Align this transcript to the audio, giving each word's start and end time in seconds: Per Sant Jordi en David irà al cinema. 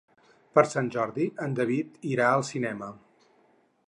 Per 0.59 0.61
Sant 0.69 0.87
Jordi 0.95 1.27
en 1.47 1.53
David 1.59 2.09
irà 2.13 2.31
al 2.39 2.47
cinema. 2.51 2.89